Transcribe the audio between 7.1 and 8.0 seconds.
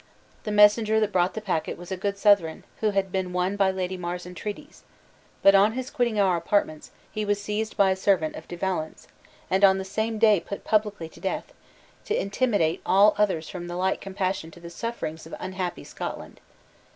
he was seized by a